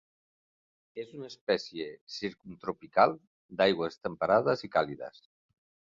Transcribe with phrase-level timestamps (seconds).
[1.03, 3.13] És una espècie circumtropical
[3.61, 5.21] d'aigües temperades i càlides.